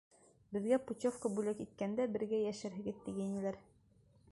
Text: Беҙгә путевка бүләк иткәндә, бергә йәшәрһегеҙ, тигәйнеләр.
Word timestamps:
Беҙгә 0.55 0.79
путевка 0.91 1.31
бүләк 1.35 1.61
иткәндә, 1.67 2.09
бергә 2.17 2.41
йәшәрһегеҙ, 2.47 3.01
тигәйнеләр. 3.07 3.61